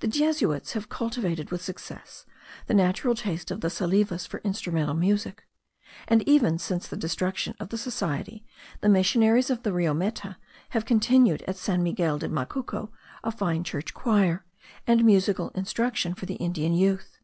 The 0.00 0.08
Jesuits 0.08 0.74
have 0.74 0.90
cultivated 0.90 1.50
with 1.50 1.62
success 1.64 2.26
the 2.66 2.74
natural 2.74 3.14
taste 3.14 3.50
of 3.50 3.62
the 3.62 3.70
Salives 3.70 4.26
for 4.26 4.40
instrumental 4.44 4.92
music; 4.92 5.42
and 6.06 6.22
even 6.28 6.58
since 6.58 6.86
the 6.86 6.98
destruction 6.98 7.54
of 7.58 7.70
the 7.70 7.78
society, 7.78 8.44
the 8.82 8.90
missionaries 8.90 9.48
of 9.48 9.64
Rio 9.64 9.94
Meta 9.94 10.36
have 10.76 10.84
continued 10.84 11.40
at 11.48 11.56
San 11.56 11.82
Miguel 11.82 12.18
de 12.18 12.28
Macuco 12.28 12.90
a 13.22 13.32
fine 13.32 13.64
church 13.64 13.94
choir, 13.94 14.44
and 14.86 15.02
musical 15.02 15.48
instruction 15.54 16.12
for 16.12 16.26
the 16.26 16.34
Indian 16.34 16.74
youth. 16.74 17.16